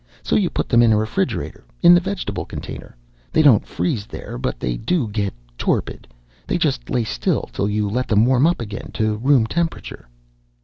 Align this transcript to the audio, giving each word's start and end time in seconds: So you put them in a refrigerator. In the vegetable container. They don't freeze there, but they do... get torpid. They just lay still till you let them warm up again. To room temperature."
So 0.23 0.35
you 0.35 0.49
put 0.49 0.67
them 0.67 0.81
in 0.81 0.91
a 0.91 0.97
refrigerator. 0.97 1.63
In 1.83 1.93
the 1.93 1.99
vegetable 1.99 2.43
container. 2.43 2.97
They 3.31 3.43
don't 3.43 3.67
freeze 3.67 4.07
there, 4.07 4.39
but 4.39 4.59
they 4.59 4.75
do... 4.75 5.07
get 5.07 5.31
torpid. 5.59 6.07
They 6.47 6.57
just 6.57 6.89
lay 6.89 7.03
still 7.03 7.47
till 7.53 7.69
you 7.69 7.87
let 7.87 8.07
them 8.07 8.25
warm 8.25 8.47
up 8.47 8.61
again. 8.63 8.89
To 8.95 9.17
room 9.17 9.45
temperature." 9.45 10.07